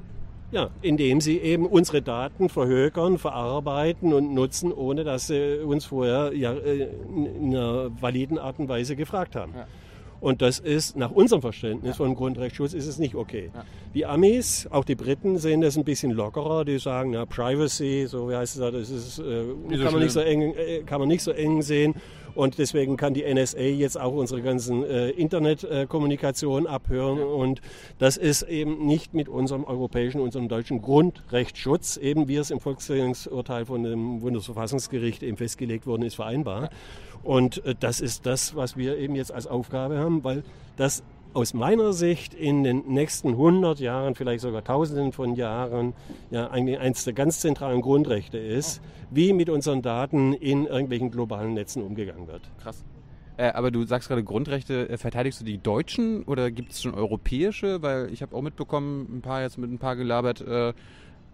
Ja, 0.51 0.69
indem 0.81 1.22
sie 1.22 1.39
eben 1.39 1.66
unsere 1.66 2.01
Daten 2.01 2.50
verhökern, 2.50 3.18
verarbeiten 3.18 4.13
und 4.13 4.33
nutzen, 4.33 4.72
ohne 4.72 5.04
dass 5.04 5.27
sie 5.27 5.60
uns 5.60 5.86
vorher 5.86 6.33
ja, 6.33 6.54
äh, 6.54 6.89
in 7.16 7.56
einer 7.56 7.89
validen 8.00 8.38
Art 8.38 8.60
und 8.60 8.69
Weise 8.69 8.95
gefragt 8.95 9.36
haben. 9.36 9.54
Ja. 9.56 9.68
Und 10.25 10.42
das 10.42 10.57
ist 10.57 10.98
nach 10.98 11.12
unserem 11.12 11.44
Verständnis 11.44 11.89
ja. 11.92 11.94
von 11.98 12.16
Grundrechtsschutz 12.16 12.74
ist 12.74 12.88
es 12.88 12.98
nicht 12.98 13.13
okay. 13.13 13.51
Ja. 13.54 13.63
Die 13.94 14.07
Amis, 14.07 14.68
auch 14.72 14.83
die 14.83 14.95
Briten 14.95 15.38
sehen 15.38 15.62
das 15.62 15.77
ein 15.77 15.83
bisschen 15.83 16.10
lockerer. 16.10 16.66
Die 16.66 16.80
sagen, 16.80 17.12
na, 17.12 17.27
Privacy, 17.27 18.07
so 18.07 18.27
wie 18.27 18.36
heißt 18.36 18.56
es 18.56 18.60
da, 18.60 18.72
das 18.72 18.89
ist, 18.89 19.19
äh, 19.19 19.44
kann, 19.83 19.94
man 19.94 20.01
nicht 20.01 20.13
so 20.13 20.22
eng, 20.22 20.56
äh, 20.56 20.81
kann 20.83 21.00
man 21.00 21.10
nicht 21.10 21.22
so 21.22 21.30
eng 21.30 21.62
sehen. 21.62 21.94
Und 22.33 22.57
deswegen 22.57 22.98
kann 22.98 23.13
die 23.13 23.24
NSA 23.24 23.59
jetzt 23.59 24.00
auch 24.02 24.14
unsere 24.14 24.42
ganzen 24.42 24.83
äh, 24.83 25.11
Internetkommunikation 25.11 26.66
abhören. 26.66 27.19
Ja. 27.19 27.26
Und 27.26 27.61
das 28.00 28.18
ist 28.18 28.42
eben 28.42 28.83
nicht 28.88 29.14
mit 29.14 29.30
unserem 29.30 29.64
europäischen, 29.64 30.19
unserem 30.21 30.50
deutschen 30.50 30.81
Grundrechtsschutz, 30.81 31.97
eben 31.97 32.28
wie 32.28 32.38
es 32.38 32.50
im 32.50 32.59
Volkszählungsurteil 32.59 33.66
von 33.66 33.83
dem 33.83 34.21
Bundesverfassungsgericht 34.21 35.21
eben 35.21 35.38
festgelegt 35.38 35.85
worden 35.85 36.02
ist, 36.02 36.16
vereinbar. 36.16 36.64
Ja. 36.64 36.69
Und 37.26 37.66
äh, 37.66 37.76
das 37.78 38.00
ist 38.00 38.26
das, 38.26 38.56
was 38.56 38.78
wir 38.78 38.98
eben 38.98 39.16
jetzt 39.16 39.34
als 39.34 39.48
Aufgabe 39.48 39.98
haben, 39.98 40.24
weil 40.24 40.44
das 40.78 41.04
aus 41.34 41.54
meiner 41.54 41.92
Sicht 41.92 42.34
in 42.34 42.64
den 42.64 42.88
nächsten 42.88 43.30
100 43.30 43.82
Jahren, 43.82 44.16
vielleicht 44.16 44.42
sogar 44.42 44.64
Tausenden 44.64 45.12
von 45.12 45.36
Jahren, 45.36 45.94
ja 46.32 46.50
eines 46.50 47.04
der 47.04 47.14
ganz 47.14 47.42
zentralen 47.42 47.82
Grundrechte 47.82 48.38
ist, 48.38 48.82
wie 49.12 49.34
mit 49.34 49.50
unseren 49.50 49.82
Daten 49.82 50.32
in 50.32 50.66
irgendwelchen 50.66 51.12
globalen 51.12 51.54
Netzen 51.54 51.84
umgegangen 51.84 52.28
wird. 52.28 52.42
Krass. 52.62 52.86
Äh, 53.38 53.52
aber 53.52 53.70
du 53.70 53.86
sagst 53.86 54.08
gerade 54.08 54.24
Grundrechte, 54.24 54.88
äh, 54.88 54.98
verteidigst 54.98 55.42
du 55.42 55.46
die 55.46 55.58
deutschen 55.58 56.24
oder 56.24 56.52
gibt 56.52 56.72
es 56.72 56.82
schon 56.82 56.94
europäische? 56.94 57.82
Weil 57.82 58.14
ich 58.14 58.22
habe 58.22 58.34
auch 58.34 58.42
mitbekommen, 58.42 59.18
ein 59.18 59.22
paar 59.22 59.42
jetzt 59.42 59.58
mit 59.58 59.70
ein 59.70 59.78
paar 59.78 59.98
gelabert, 59.98 60.40
äh, 60.40 60.74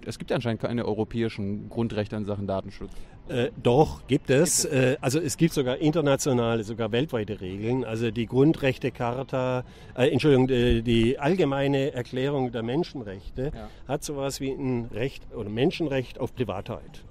es 0.06 0.20
gibt 0.20 0.32
anscheinend 0.32 0.62
keine 0.62 0.86
europäischen 0.86 1.70
Grundrechte 1.70 2.16
in 2.16 2.26
Sachen 2.26 2.48
Datenschutz. 2.48 2.92
Äh, 3.28 3.50
doch, 3.62 4.08
gibt 4.08 4.30
es. 4.30 4.64
Gibt 4.64 4.74
es? 4.74 4.94
Äh, 4.94 4.98
also 5.02 5.20
es 5.20 5.38
gibt 5.38 5.54
sogar 5.54 5.78
internationale, 5.78 6.64
sogar 6.64 6.92
weltweite 6.92 7.40
Regeln. 7.40 7.86
Also 7.86 8.12
die 8.12 8.26
Grundrechtecharta, 8.26 9.64
äh, 9.96 10.10
Entschuldigung, 10.10 10.48
die, 10.48 10.82
die, 10.82 11.20
allgemeine 11.20 11.94
Erklärung 11.94 12.52
der 12.52 12.64
Menschenrechte 12.64 13.52
ja. 13.56 13.70
hat 13.88 14.04
sowas 14.04 14.42
wie 14.42 14.52
ein 14.52 14.90
Recht 14.94 15.24
oder 15.36 15.50
Menschenrecht 15.50 16.20
auf 16.20 16.36
Privatheit. 16.36 17.04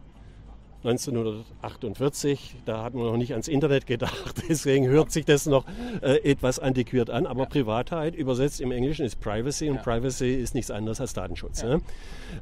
1948, 0.83 2.57
da 2.65 2.83
hat 2.83 2.95
man 2.95 3.05
noch 3.05 3.19
nicht 3.19 3.33
ans 3.33 3.49
Internet 3.49 3.87
gedacht, 3.87 4.43
deswegen 4.49 4.87
hört 4.87 5.11
sich 5.11 5.27
das 5.27 5.45
noch 5.45 5.67
äh, 6.01 6.17
etwas 6.31 6.59
antiquiert 6.59 7.11
an, 7.11 7.27
aber 7.27 7.43
ja. 7.43 7.49
Privatheit 7.49 8.15
übersetzt 8.15 8.63
im 8.63 8.73
Englischen 8.73 9.05
ist 9.05 9.21
Privacy 9.21 9.69
und 9.69 9.77
ja. 9.77 9.83
Privacy 9.83 10.35
ist 10.35 10.55
nichts 10.55 10.71
anderes 10.71 11.01
als 11.01 11.13
Datenschutz. 11.13 11.63
Ja. 11.63 11.81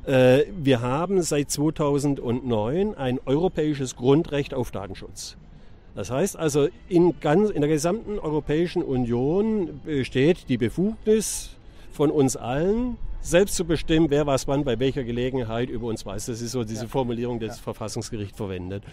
Äh, 0.07 0.47
wir 0.57 0.81
haben 0.81 1.21
seit 1.23 1.51
2009 1.51 2.95
ein 2.95 3.19
europäisches 3.27 3.97
Grundrecht 3.97 4.55
auf 4.55 4.71
Datenschutz. 4.71 5.37
Das 5.97 6.13
heißt 6.13 6.37
also, 6.37 6.69
in, 6.89 7.19
ganz, 7.21 7.51
in 7.51 7.61
der 7.61 7.69
gesamten 7.69 8.21
Europäischen 8.21 8.85
Union 8.85 9.81
besteht 9.85 10.49
die 10.49 10.57
Befugnis 10.57 11.57
von 11.91 12.13
uns 12.13 12.37
allen, 12.37 12.99
selbst 13.21 13.57
zu 13.57 13.65
bestimmen, 13.65 14.11
wer 14.11 14.27
was 14.27 14.49
wann 14.49 14.65
bei 14.65 14.79
welcher 14.79 15.05
Gelegenheit 15.05 15.71
über 15.71 15.87
uns 15.89 16.05
weiß. 16.07 16.27
Das 16.27 16.41
ist 16.41 16.53
so 16.53 16.65
diese 16.65 16.83
ja. 16.83 16.89
Formulierung, 16.89 17.39
die 17.41 17.47
das 17.47 17.57
ja. 17.59 17.63
Verfassungsgericht 17.63 18.37
verwendet. 18.37 18.85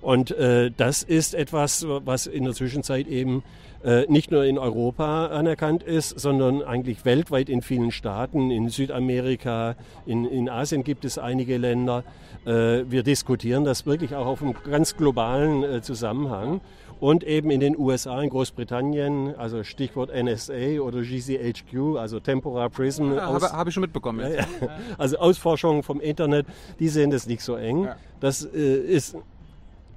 Und 0.00 0.30
äh, 0.32 0.70
das 0.76 1.02
ist 1.02 1.34
etwas, 1.34 1.86
was 1.86 2.26
in 2.26 2.44
der 2.44 2.54
Zwischenzeit 2.54 3.06
eben 3.06 3.42
äh, 3.84 4.06
nicht 4.08 4.30
nur 4.30 4.44
in 4.44 4.58
Europa 4.58 5.26
anerkannt 5.26 5.82
ist, 5.82 6.18
sondern 6.18 6.62
eigentlich 6.62 7.04
weltweit 7.04 7.48
in 7.48 7.62
vielen 7.62 7.90
Staaten, 7.90 8.50
in 8.50 8.68
Südamerika, 8.68 9.76
in, 10.06 10.24
in 10.24 10.48
Asien 10.48 10.84
gibt 10.84 11.04
es 11.04 11.18
einige 11.18 11.56
Länder. 11.56 12.04
Äh, 12.44 12.84
wir 12.88 13.02
diskutieren 13.02 13.64
das 13.64 13.86
wirklich 13.86 14.14
auch 14.14 14.26
auf 14.26 14.42
einem 14.42 14.54
ganz 14.64 14.96
globalen 14.96 15.62
äh, 15.62 15.82
Zusammenhang 15.82 16.60
und 17.02 17.24
eben 17.24 17.50
in 17.50 17.58
den 17.58 17.76
USA, 17.76 18.22
in 18.22 18.30
Großbritannien, 18.30 19.34
also 19.34 19.64
Stichwort 19.64 20.12
NSA 20.14 20.78
oder 20.80 21.02
GCHQ, 21.02 21.96
also 21.98 22.20
Temporal 22.20 22.70
Prism. 22.70 23.14
Ja, 23.14 23.22
habe, 23.22 23.50
habe 23.50 23.70
ich 23.70 23.74
schon 23.74 23.80
mitbekommen. 23.80 24.20
Ja, 24.20 24.28
ja. 24.28 24.46
Also 24.98 25.16
Ausforschungen 25.18 25.82
vom 25.82 26.00
Internet, 26.00 26.46
die 26.78 26.86
sehen 26.86 27.10
das 27.10 27.26
nicht 27.26 27.42
so 27.42 27.56
eng. 27.56 27.88
Das 28.20 28.44
äh, 28.44 28.76
ist 28.76 29.16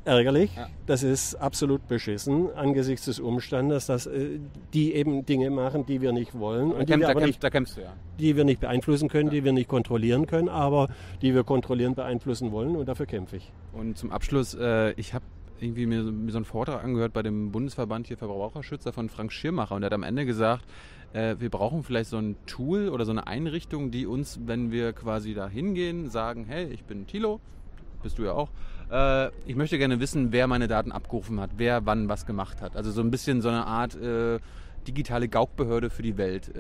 ärgerlich, 0.04 0.50
das 0.88 1.04
ist 1.04 1.36
absolut 1.36 1.88
beschissen 1.88 2.52
angesichts 2.56 3.06
des 3.06 3.20
Umstandes, 3.20 3.86
dass 3.86 4.08
äh, 4.08 4.40
die 4.74 4.96
eben 4.96 5.28
Dinge 5.28 5.52
machen, 5.52 5.86
die 5.86 6.02
wir 6.02 6.12
nicht 6.12 6.40
wollen 6.40 6.72
und 6.72 6.90
die, 6.90 7.00
wir 7.00 7.08
aber 7.08 7.24
nicht, 7.24 7.40
kämpfst 7.40 7.78
du, 7.78 7.82
die 8.18 8.36
wir 8.36 8.46
nicht 8.46 8.62
beeinflussen 8.62 9.10
können, 9.10 9.30
die 9.30 9.44
wir 9.44 9.54
nicht 9.54 9.68
kontrollieren 9.68 10.26
können, 10.26 10.50
aber 10.50 10.90
die 11.22 11.36
wir 11.36 11.44
kontrollieren, 11.44 11.94
beeinflussen 11.94 12.52
wollen 12.52 12.76
und 12.76 12.88
dafür 12.88 13.06
kämpfe 13.06 13.38
ich. 13.38 13.52
Und 13.74 13.96
zum 13.96 14.12
Abschluss, 14.12 14.56
äh, 14.56 14.92
ich 14.94 15.14
habe 15.14 15.26
irgendwie 15.60 15.86
mir, 15.86 16.04
mir 16.04 16.32
so 16.32 16.38
einen 16.38 16.46
Vortrag 16.46 16.84
angehört 16.84 17.14
bei 17.14 17.24
dem 17.24 17.52
Bundesverband 17.52 18.08
hier 18.08 18.18
Verbraucherschützer 18.18 18.94
von 18.94 19.10
Frank 19.10 19.32
Schirmacher 19.32 19.76
und 19.76 19.82
der 19.82 19.88
hat 19.88 19.94
am 19.94 20.04
Ende 20.04 20.26
gesagt, 20.26 20.66
äh, 21.14 21.36
wir 21.40 21.50
brauchen 21.50 21.84
vielleicht 21.84 22.10
so 22.10 22.18
ein 22.18 22.36
Tool 22.46 22.90
oder 22.90 23.06
so 23.06 23.12
eine 23.12 23.28
Einrichtung, 23.28 23.92
die 23.92 24.06
uns, 24.06 24.40
wenn 24.46 24.72
wir 24.72 24.94
quasi 24.94 25.34
da 25.34 25.48
hingehen, 25.48 26.10
sagen, 26.10 26.46
hey, 26.48 26.66
ich 26.68 26.84
bin 26.84 27.08
Tilo, 27.08 27.40
bist 28.04 28.18
du 28.18 28.24
ja 28.24 28.34
auch, 28.34 28.50
äh, 28.92 29.30
ich 29.46 29.56
möchte 29.56 29.78
gerne 29.78 30.00
wissen, 30.00 30.32
wer 30.32 30.48
meine 30.48 30.68
Daten 30.68 30.92
abgerufen 30.92 31.40
hat, 31.40 31.52
wer 31.58 31.86
wann 31.86 32.10
was 32.10 32.26
gemacht 32.26 32.62
hat. 32.62 32.76
Also 32.76 32.92
so 32.92 33.02
ein 33.02 33.12
bisschen 33.12 33.42
so 33.42 33.50
eine 33.50 33.66
Art 33.66 33.96
äh, 33.96 34.40
digitale 34.88 35.28
Gaukbehörde 35.28 35.90
für 35.90 36.04
die 36.04 36.18
Welt. 36.18 36.52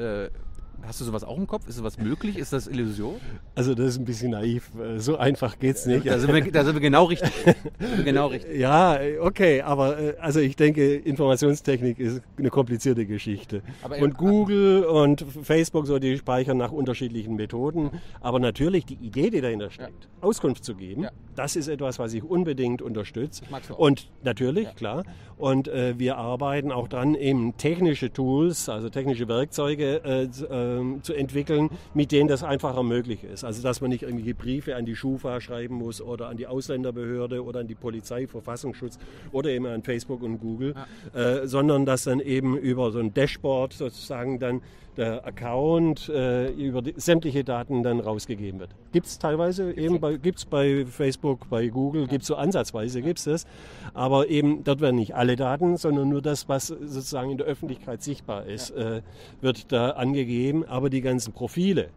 Äh, 0.84 0.88
Hast 0.88 1.02
du 1.02 1.06
sowas 1.06 1.24
auch 1.24 1.38
im 1.38 1.48
Kopf? 1.48 1.68
Ist 1.68 1.76
sowas 1.76 1.98
möglich? 1.98 2.38
Ist 2.38 2.54
das 2.54 2.68
Illusion? 2.68 3.16
Also 3.56 3.76
das 3.76 3.88
ist 3.88 3.98
ein 4.00 4.06
bisschen 4.06 4.32
naiv. 4.32 4.72
So 4.98 5.18
einfach 5.18 5.60
geht 5.60 5.76
es 5.76 5.86
nicht. 5.86 6.06
Da 6.06 6.20
sind, 6.20 6.34
wir, 6.34 6.52
da 6.52 6.64
sind 6.64 6.76
wir 6.76 6.82
genau 6.82 7.06
richtig. 7.06 7.32
genau 8.04 8.28
richtig. 8.28 8.58
Ja, 8.58 9.00
okay, 9.22 9.62
aber 9.62 10.00
äh, 10.00 10.16
also 10.20 10.40
ich 10.40 10.56
denke, 10.56 10.96
Informationstechnik 10.96 12.00
ist 12.00 12.22
eine 12.38 12.50
komplizierte 12.50 13.06
Geschichte. 13.06 13.62
Aber 13.82 13.98
und 14.00 14.18
Google 14.18 14.84
und 14.86 15.26
Facebook, 15.44 15.88
so 15.88 16.00
die 16.00 16.18
speichern 16.18 16.58
nach 16.58 16.72
unterschiedlichen 16.72 17.36
Methoden. 17.36 17.92
Aber 18.22 18.40
natürlich 18.40 18.86
die 18.86 18.96
Idee, 18.96 19.30
die 19.30 19.42
dahinter 19.42 19.70
steckt, 19.70 20.06
ja. 20.06 20.10
Auskunft 20.28 20.64
zu 20.64 20.76
geben, 20.76 21.04
ja. 21.04 21.12
das 21.36 21.56
ist 21.56 21.68
etwas, 21.68 22.00
was 22.00 22.14
ich 22.14 22.24
unbedingt 22.24 22.82
unterstütze. 22.82 23.44
Und 23.78 24.10
natürlich, 24.24 24.66
ja. 24.66 24.74
klar. 24.74 25.04
Und 25.38 25.68
äh, 25.68 26.00
wir 26.00 26.18
arbeiten 26.18 26.72
auch 26.72 26.88
dran, 26.88 27.14
eben 27.16 27.58
technische 27.58 28.12
Tools, 28.12 28.70
also 28.70 28.90
technische 28.90 29.28
Werkzeuge 29.28 30.04
äh, 30.04 30.30
äh, 30.66 31.02
zu 31.02 31.14
entwickeln, 31.14 31.70
mit 31.94 32.12
denen 32.12 32.28
das 32.28 32.44
einfacher 32.44 32.84
möglich 32.84 33.24
ist. 33.24 33.44
Also 33.44 33.62
dass 33.62 33.82
man 33.82 33.90
nicht 33.90 34.04
irgendwelche 34.04 34.36
Briefe 34.36 34.76
an 34.76 34.86
die 34.86 34.96
Schufa 34.96 35.42
schreiben 35.42 35.76
muss 35.76 36.02
oder 36.02 36.28
an 36.28 36.38
die 36.38 36.48
Ausländerbehörde 36.48 37.44
oder 37.44 37.62
an 37.62 37.68
die 37.68 37.76
Polizei, 37.76 38.28
Verfassungsschutz 38.28 38.98
oder 39.32 39.50
eben 39.50 39.66
an 39.66 39.84
Facebook 39.84 40.22
und 40.24 40.40
Google, 40.40 40.76
ja. 41.14 41.42
Äh, 41.42 41.48
sondern 41.48 41.86
dass 41.86 42.04
dann 42.04 42.20
eben 42.20 42.58
über 42.58 42.92
so 42.92 43.00
ein 43.00 43.14
Dashboard 43.14 43.74
sozusagen 43.74 44.40
dann 44.40 44.62
der 44.98 45.26
Account 45.26 46.10
äh, 46.10 46.50
über 46.52 46.82
die, 46.82 46.94
sämtliche 46.98 47.44
Daten 47.44 47.84
dann 47.84 48.00
rausgegeben 48.00 48.60
wird. 48.60 48.72
Gibt 48.92 49.06
es 49.06 49.20
teilweise, 49.20 49.74
eben 49.74 50.00
bei, 50.00 50.18
gibt's 50.18 50.46
bei 50.46 50.86
Facebook, 50.86 51.50
bei 51.50 51.68
Google, 51.68 52.04
ja. 52.04 52.08
gibt 52.08 52.22
es 52.22 52.28
so 52.28 52.36
ansatzweise, 52.36 53.02
gibt 53.02 53.20
es 53.20 53.26
das. 53.26 53.46
Aber 53.94 54.30
eben 54.30 54.64
dort 54.64 54.82
werden 54.82 54.96
nicht 54.96 55.16
alle 55.16 55.36
Daten, 55.36 55.78
sondern 55.78 56.10
nur 56.10 56.22
das, 56.22 56.48
was 56.50 56.68
sozusagen 56.68 57.32
in 57.32 57.38
der 57.38 57.48
Öffentlichkeit 57.48 58.02
sichtbar 58.02 58.46
ist, 58.46 58.76
ja. 58.76 58.98
äh, 58.98 59.02
wird 59.42 59.72
da 59.72 59.92
angegeben. 59.92 60.66
Aber 60.66 60.90
die 60.90 61.02
ganzen 61.02 61.34
Profile, 61.34 61.90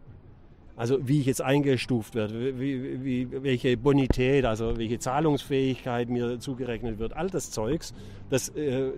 also 0.79 1.05
wie 1.05 1.19
ich 1.19 1.25
jetzt 1.25 1.41
eingestuft 1.41 2.15
werde, 2.15 2.57
wie, 2.57 3.03
wie, 3.03 3.43
welche 3.43 3.75
Bonität, 3.75 4.45
also 4.45 4.77
welche 4.77 4.97
Zahlungsfähigkeit 4.97 6.09
mir 6.09 6.39
zugerechnet 6.39 6.99
wird, 6.99 7.17
all 7.17 7.29
das 7.29 7.51
Zeugs, 7.51 7.93
das 8.29 8.47
äh, 8.55 8.91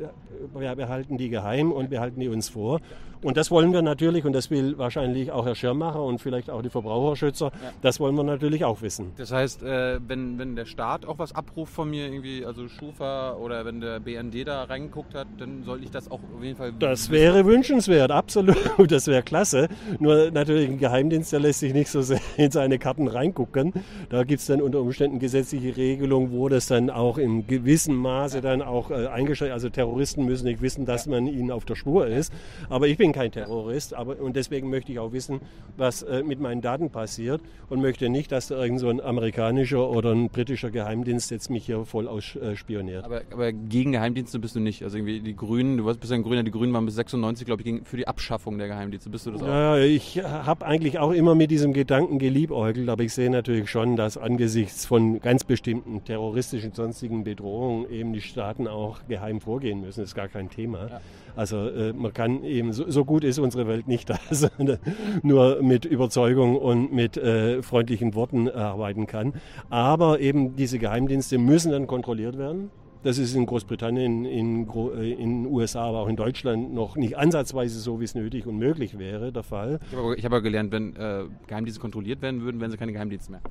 wir 0.54 0.76
behalten 0.76 1.18
die 1.18 1.30
geheim 1.30 1.72
und 1.72 1.90
behalten 1.90 2.20
die 2.20 2.28
uns 2.28 2.50
vor. 2.50 2.82
Und 3.24 3.38
das 3.38 3.52
wollen 3.52 3.72
wir 3.72 3.84
natürlich, 3.84 4.26
und 4.26 4.34
das 4.34 4.50
will 4.50 4.80
wahrscheinlich 4.80 5.32
auch 5.32 5.46
Herr 5.46 5.54
Schirmacher 5.54 6.04
und 6.04 6.20
vielleicht 6.20 6.50
auch 6.50 6.64
die 6.64 6.70
Verbraucherschützer, 6.70 7.46
ja. 7.46 7.72
das 7.82 8.00
wollen 8.00 8.16
wir 8.16 8.24
natürlich 8.24 8.66
auch 8.66 8.82
wissen. 8.82 9.12
Das 9.18 9.32
heißt, 9.32 9.62
äh, 9.62 10.00
wenn, 10.08 10.40
wenn 10.40 10.56
der 10.56 10.66
Staat 10.66 11.06
auch 11.06 11.20
was 11.20 11.36
abruft 11.36 11.72
von 11.72 11.90
mir, 11.90 12.06
irgendwie, 12.06 12.44
also 12.46 12.68
Schufa 12.68 13.34
oder 13.34 13.64
wenn 13.64 13.80
der 13.80 14.00
BND 14.00 14.48
da 14.48 14.64
reingeguckt 14.64 15.14
hat, 15.14 15.28
dann 15.38 15.64
soll 15.64 15.84
ich 15.84 15.92
das 15.92 16.10
auch 16.10 16.20
auf 16.36 16.44
jeden 16.44 16.58
Fall. 16.58 16.74
Das 16.80 17.12
wissen. 17.12 17.12
wäre 17.12 17.46
wünschenswert, 17.46 18.12
absolut. 18.12 18.58
Das 18.92 19.08
wäre 19.08 19.22
klasse. 19.22 19.70
Nur 20.00 20.32
natürlich 20.32 20.68
ein 20.68 20.80
Geheimdienst, 20.80 21.32
der 21.32 21.40
lässt 21.40 21.60
sich 21.60 21.71
nicht 21.74 21.90
so 21.90 22.02
sehr 22.02 22.20
in 22.38 22.52
seine 22.52 22.80
Karten 22.80 23.08
reingucken. 23.08 23.74
Da 24.10 24.24
gibt 24.24 24.42
es 24.42 24.48
dann 24.48 24.62
unter 24.62 24.80
Umständen 24.82 25.20
gesetzliche 25.20 25.76
Regelungen, 25.76 26.32
wo 26.32 26.50
das 26.50 26.68
dann 26.68 26.90
auch 26.90 27.18
in 27.18 27.48
gewissem 27.48 27.96
Maße 27.96 28.42
dann 28.42 28.62
auch 28.62 28.92
äh, 28.92 29.08
eingeschränkt 29.08 29.54
Also 29.54 29.70
Terroristen 29.70 30.26
müssen 30.26 30.46
nicht 30.46 30.62
wissen, 30.62 30.86
dass 30.86 31.08
man 31.08 31.28
ihnen 31.28 31.52
auf 31.52 31.66
der 31.66 31.76
Spur 31.76 32.08
ist. 32.08 32.34
Aber 32.70 32.88
ich 32.88 32.98
bin 32.98 33.12
kein 33.14 33.32
Terrorist, 33.32 33.94
aber 33.94 34.20
und 34.20 34.36
deswegen 34.36 34.70
möchte 34.70 34.92
ich 34.92 35.00
auch 35.00 35.12
wissen, 35.12 35.42
was 35.78 36.04
äh, 36.04 36.24
mit 36.24 36.40
meinen 36.40 36.62
Daten 36.62 36.90
passiert 36.90 37.42
und 37.70 37.82
möchte 37.82 38.10
nicht, 38.10 38.32
dass 38.32 38.48
da 38.48 38.62
irgend 38.62 38.80
so 38.80 38.90
ein 38.90 39.00
amerikanischer 39.00 39.90
oder 39.90 40.12
ein 40.12 40.30
britischer 40.30 40.72
Geheimdienst 40.72 41.32
jetzt 41.32 41.50
mich 41.50 41.66
hier 41.66 41.86
voll 41.86 42.08
ausspioniert. 42.08 43.06
Aber, 43.06 43.22
aber, 43.32 43.52
gegen 43.52 43.92
Geheimdienste 43.92 44.40
bist 44.40 44.56
du 44.56 44.60
nicht. 44.60 44.84
Also 44.84 44.98
irgendwie 44.98 45.20
die 45.22 45.36
Grünen, 45.36 45.78
du 45.78 45.86
warst 45.86 46.00
bisher 46.00 46.16
ein 46.16 46.24
Grüner, 46.24 46.44
die 46.44 46.52
Grünen 46.52 46.74
waren 46.74 46.86
bis 46.86 46.96
96, 46.96 47.46
glaube 47.46 47.62
ich, 47.64 47.88
für 47.88 47.98
die 47.98 48.08
Abschaffung 48.08 48.58
der 48.58 48.68
Geheimdienste. 48.68 49.10
Bist 49.10 49.26
du 49.26 49.32
das 49.32 49.44
auch? 49.44 49.48
Ja, 49.48 49.78
ich 49.78 50.24
habe 50.24 50.66
eigentlich 50.66 51.00
auch 51.00 51.12
immer 51.12 51.36
mit 51.36 51.52
diesem 51.52 51.61
Gedanken 51.74 52.20
geliebäugelt, 52.20 52.90
aber 52.90 53.04
ich 53.04 53.14
sehe 53.14 53.30
natürlich 53.30 53.70
schon, 53.70 53.96
dass 53.96 54.18
angesichts 54.18 54.86
von 54.86 55.20
ganz 55.20 55.44
bestimmten 55.44 56.04
terroristischen 56.04 56.74
sonstigen 56.74 57.24
Bedrohungen 57.24 57.90
eben 57.90 58.14
die 58.14 58.22
Staaten 58.22 58.68
auch 58.68 59.00
geheim 59.08 59.40
vorgehen 59.40 59.82
müssen. 59.82 60.02
Das 60.02 60.10
ist 60.10 60.16
gar 60.16 60.28
kein 60.28 60.50
Thema. 60.50 60.88
Ja. 60.90 61.02
Also 61.36 61.70
äh, 61.70 61.94
man 61.94 62.14
kann 62.14 62.44
eben, 62.44 62.74
so, 62.74 62.90
so, 62.90 63.06
gut 63.06 63.24
ist 63.24 63.40
unsere 63.40 63.68
Welt 63.68 63.88
nicht, 63.88 64.10
dass 64.30 64.50
man 64.58 64.78
nur 65.24 65.62
mit 65.62 65.86
Überzeugung 65.86 66.58
und 66.58 66.92
mit 66.92 67.18
äh, 67.18 67.62
freundlichen 67.62 68.16
Worten 68.16 68.50
arbeiten 68.50 69.08
kann. 69.08 69.34
Aber 69.70 70.20
eben 70.20 70.56
diese 70.56 70.80
Geheimdienste 70.80 71.38
müssen 71.38 71.72
dann 71.72 71.88
kontrolliert 71.88 72.38
werden. 72.38 72.72
Das 73.04 73.18
ist 73.18 73.36
in 73.36 73.46
Großbritannien, 73.48 74.26
in, 74.26 74.70
äh, 74.70 75.16
den 75.16 75.48
USA, 75.48 75.86
aber 75.86 76.02
auch 76.02 76.08
in 76.08 76.16
Deutschland 76.16 76.74
noch 76.74 76.96
nicht 76.96 77.18
ansatzweise 77.18 77.80
so, 77.80 78.00
wie 78.00 78.04
es 78.04 78.14
nötig 78.14 78.46
und 78.46 78.58
möglich 78.58 79.00
wäre, 79.00 79.32
der 79.32 79.44
Fall. 79.44 79.80
Ich 79.92 79.98
habe 79.98 80.16
aber, 80.26 80.36
hab 80.38 80.44
gelernt, 80.44 80.72
wenn 80.72 80.96
äh, 80.96 81.24
Geheimdienste 81.48 81.82
kontrolliert 81.82 82.22
werden 82.22 82.42
würden, 82.42 82.62
wären 82.62 82.70
sie 82.70 82.78
keine 82.78 82.94
Geheimdienste 82.94 83.32
mehr. 83.32 83.42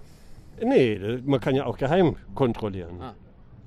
Nee, 0.62 1.20
man 1.24 1.40
kann 1.40 1.54
ja 1.54 1.64
auch 1.66 1.78
geheim 1.78 2.16
kontrollieren. 2.34 3.00
Ah 3.00 3.14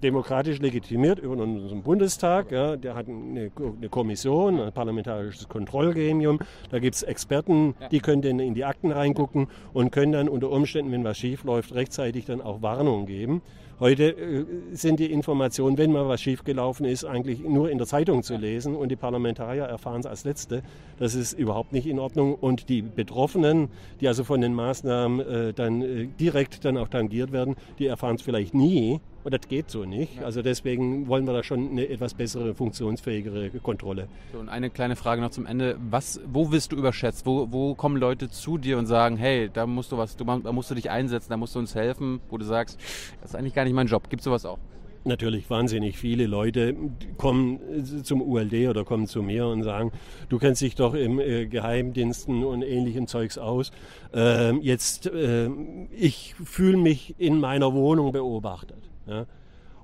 demokratisch 0.03 0.60
legitimiert 0.60 1.19
über 1.19 1.36
unseren 1.38 1.81
Bundestag. 1.81 2.51
Ja, 2.51 2.75
der 2.75 2.95
hat 2.95 3.07
eine, 3.07 3.51
eine, 3.55 3.89
Kommission, 3.89 4.60
ein 4.60 4.74
parlamentarisches 4.74 5.48
Kontrollgremium. 5.48 6.39
Da 6.69 6.79
gibt 6.79 6.95
es 6.95 7.03
Experten, 7.03 7.75
die 7.91 8.00
können 8.00 8.22
dann 8.22 8.39
in 8.39 8.53
die 8.53 8.65
Akten 8.65 8.91
reingucken 8.91 9.48
und 9.74 9.91
können 9.91 10.12
dann 10.12 10.29
unter 10.29 10.51
Umständen, 10.51 10.91
wenn 10.91 11.03
was 11.03 11.17
schief 11.17 11.43
läuft, 11.43 11.74
rechtzeitig 11.74 12.25
dann 12.25 12.41
auch 12.41 12.62
Warnungen 12.62 13.05
geben. 13.05 13.41
Heute 13.79 14.12
äh, 14.12 14.45
sind 14.72 15.00
die 15.00 15.12
Informationen, 15.12 15.77
wenn 15.77 15.91
mal 15.91 16.07
was 16.07 16.22
schiefgelaufen 16.22 16.86
ist, 16.86 17.05
eigentlich 17.05 17.41
nur 17.41 17.72
in 17.72 17.79
der 17.79 17.88
Zeitung 17.88 18.22
zu 18.22 18.38
lesen 18.38 18.75
und 18.75 18.89
die 18.89 18.95
Parlamentarier 18.95 19.63
erfahren 19.63 20.01
es 20.01 20.05
als 20.05 20.25
Letzte. 20.25 20.62
Das 21.00 21.15
ist 21.15 21.33
überhaupt 21.33 21.74
nicht 21.74 21.88
in 21.88 21.98
Ordnung 21.98 22.36
und 22.36 22.69
die 22.69 22.83
Betroffenen, 22.83 23.69
die 24.00 24.07
also 24.07 24.24
von 24.24 24.41
den 24.41 24.53
Maßnahmen 24.53 25.19
äh, 25.19 25.53
dann 25.53 25.81
äh, 25.81 26.07
direkt 26.19 26.65
dann 26.65 26.77
auch 26.77 26.88
tangiert 26.88 27.31
werden, 27.31 27.55
die 27.79 27.88
erfahren 27.88 28.15
es 28.15 28.22
vielleicht 28.22 28.53
nie 28.53 29.01
Und 29.24 29.34
das 29.34 29.48
geht 29.48 29.70
so 29.70 29.86
nicht. 29.86 30.22
Also 30.24 30.42
deswegen 30.42 31.08
wollen 31.08 31.25
wir 31.25 31.34
da 31.34 31.44
schon 31.44 31.72
eine 31.72 31.88
etwas 31.88 32.13
bessere, 32.13 32.53
funktionsfähigere 32.53 33.50
Kontrolle. 33.62 34.08
So, 34.34 34.39
und 34.39 34.50
eine 34.50 34.70
kleine 34.70 34.96
Frage 34.96 35.22
noch 35.22 35.32
zum 35.32 35.46
Ende. 35.46 35.77
Was, 35.89 36.20
wo 36.25 36.51
wirst 36.51 36.72
du 36.72 36.75
überschätzt? 36.75 37.25
Wo, 37.25 37.48
wo 37.51 37.75
kommen 37.75 37.98
Leute 37.98 38.30
zu 38.30 38.58
dir 38.58 38.77
und 38.77 38.86
sagen, 38.86 39.18
hey, 39.18 39.50
da 39.51 39.65
musst 39.65 39.92
du 39.92 39.98
was, 39.98 40.18
du, 40.18 40.25
da 40.25 40.51
musst 40.51 40.70
du 40.72 40.75
dich 40.75 40.89
einsetzen, 40.89 41.30
da 41.30 41.38
musst 41.38 41.56
du 41.56 41.60
uns 41.60 41.74
helfen, 41.75 42.20
wo 42.30 42.38
du 42.38 42.46
sagst, 42.46 42.80
das 43.22 43.32
ist 43.32 43.36
eigentlich 43.36 43.53
gar 43.53 43.63
nicht 43.63 43.74
mein 43.74 43.88
Job. 43.88 44.10
Gibt 44.10 44.22
es 44.22 44.25
sowas 44.25 44.46
auch? 44.46 44.60
natürlich 45.06 45.50
wahnsinnig 45.50 45.98
viele 45.98 46.27
Leute 46.27 46.75
kommen 47.18 47.60
zum 48.03 48.22
ULD 48.22 48.70
oder 48.70 48.86
kommen 48.86 49.08
zu 49.08 49.22
mir 49.22 49.48
und 49.48 49.63
sagen, 49.63 49.92
du 50.30 50.38
kennst 50.38 50.62
dich 50.62 50.75
doch 50.75 50.94
im 50.94 51.20
äh, 51.20 51.46
Geheimdiensten 51.46 52.44
und 52.44 52.62
ähnlichem 52.62 53.08
Zeugs 53.08 53.38
aus. 53.38 53.72
Ähm, 54.13 54.62
jetzt, 54.62 55.08
äh, 55.08 55.50
ich 55.92 56.36
fühle 56.44 56.77
mich 56.77 57.15
in 57.18 57.39
meiner 57.39 57.74
Wohnung 57.74 58.12
beobachtet. 58.12 58.92
Ja? 59.07 59.25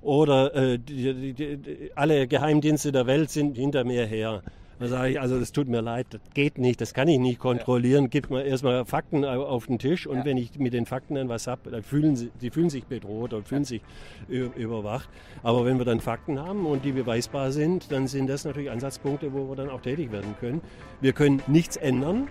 Oder 0.02 0.56
äh, 0.56 0.80
die, 0.80 1.34
die, 1.34 1.58
die, 1.58 1.92
alle 1.96 2.28
Geheimdienste 2.28 2.92
der 2.92 3.06
Welt 3.06 3.30
sind 3.30 3.58
hinter 3.58 3.84
mir 3.84 4.06
her. 4.06 4.42
Da 4.80 4.88
sage 4.88 5.12
ich, 5.12 5.20
also 5.20 5.38
das 5.38 5.52
tut 5.52 5.68
mir 5.68 5.82
leid, 5.82 6.08
das 6.12 6.22
geht 6.34 6.58
nicht, 6.58 6.80
das 6.80 6.94
kann 6.94 7.10
ich 7.10 7.20
nicht 7.20 7.38
kontrollieren. 7.38 8.04
Ja. 8.04 8.10
Gib 8.12 8.30
mir 8.30 8.44
erstmal 8.44 8.86
Fakten 8.86 9.26
auf 9.26 9.68
den 9.68 9.78
Tisch 9.78 10.08
und 10.08 10.20
ja. 10.20 10.26
wenn 10.26 10.38
ich 10.38 10.58
mit 10.58 10.72
den 10.72 10.86
Fakten 10.86 11.16
dann 11.16 11.28
was 11.28 11.48
habe, 11.48 11.70
dann 11.70 11.84
fühlen 11.84 12.16
sie, 12.16 12.32
die 12.42 12.50
fühlen 12.50 12.70
sich 12.70 12.86
bedroht 12.86 13.34
und 13.34 13.46
fühlen 13.46 13.64
ja. 13.64 13.68
sich 13.68 13.82
überwacht. 14.30 15.10
Aber 15.44 15.66
wenn 15.66 15.80
wir 15.80 15.86
dann 15.86 16.00
Fakten 16.00 16.40
haben 16.40 16.66
und 16.66 16.86
die 16.86 16.94
beweisbar 16.94 17.52
sind, 17.52 17.92
dann 17.92 18.08
sind 18.08 18.28
das 18.30 18.46
natürlich 18.46 18.72
Ansatzpunkte, 18.72 19.34
wo 19.34 19.50
wir 19.50 19.58
dann 19.58 19.70
auch 19.70 19.82
tätig 19.82 20.14
werden 20.14 20.36
können. 20.40 20.62
Wir 21.02 21.12
können 21.12 21.42
nichts 21.48 21.76
ändern. 21.76 22.30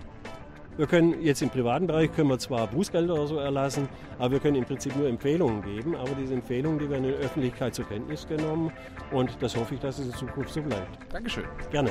Wir 0.79 0.87
können 0.87 1.21
jetzt 1.21 1.41
im 1.41 1.49
privaten 1.49 1.87
Bereich 1.87 2.09
können 2.15 2.29
wir 2.29 2.39
zwar 2.39 2.65
Bußgelder 2.67 3.13
oder 3.13 3.27
so 3.27 3.35
erlassen, 3.35 3.89
aber 4.17 4.31
wir 4.31 4.39
können 4.39 4.55
im 4.55 4.63
Prinzip 4.63 4.95
nur 4.95 5.09
Empfehlungen 5.09 5.61
geben. 5.61 5.93
Aber 5.93 6.11
diese 6.17 6.33
Empfehlungen, 6.33 6.79
die 6.79 6.89
werden 6.89 7.03
in 7.03 7.11
der 7.11 7.19
Öffentlichkeit 7.19 7.75
zur 7.75 7.83
Kenntnis 7.85 8.25
genommen 8.25 8.71
und 9.11 9.29
das 9.41 9.57
hoffe 9.57 9.73
ich, 9.73 9.81
dass 9.81 9.99
es 9.99 10.05
in 10.05 10.13
Zukunft 10.13 10.53
so 10.53 10.61
bleibt. 10.61 10.97
Dankeschön. 11.11 11.43
Gerne. 11.69 11.89